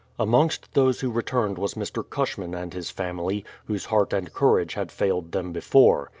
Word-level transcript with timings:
Amongst 0.17 0.73
those 0.73 1.01
who 1.01 1.11
returned 1.11 1.59
was 1.59 1.75
Mr. 1.75 2.03
Cushraan 2.03 2.55
and 2.55 2.73
his 2.73 2.89
family, 2.89 3.45
whose 3.65 3.85
heart 3.85 4.13
and 4.13 4.33
courage 4.33 4.73
had 4.73 4.91
failed 4.91 5.31
them 5.31 5.51
before. 5.53 6.09